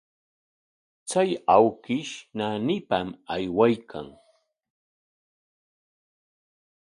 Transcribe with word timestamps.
Chay 1.09 1.29
awkish 1.55 2.13
naanipam 2.37 3.07
aywaykan. 3.33 4.07